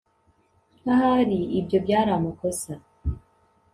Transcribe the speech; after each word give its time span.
ahari 0.93 1.39
ibyo 1.59 1.77
byari 1.85 2.09
amakosa 2.17 2.71